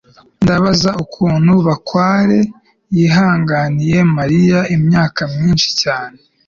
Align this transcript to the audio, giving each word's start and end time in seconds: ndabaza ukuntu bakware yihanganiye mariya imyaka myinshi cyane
ndabaza 0.43 0.89
ukuntu 1.03 1.51
bakware 1.67 2.39
yihanganiye 2.95 3.97
mariya 4.15 4.59
imyaka 4.75 5.21
myinshi 5.33 5.67
cyane 5.81 6.17